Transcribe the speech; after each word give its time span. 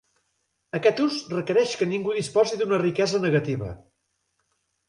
Aquest 0.77 1.01
ús 1.03 1.17
requereix 1.33 1.75
que 1.81 1.89
ningú 1.91 2.15
disposi 2.17 2.59
d'una 2.63 2.83
riquesa 2.87 3.21
negativa. 3.27 3.73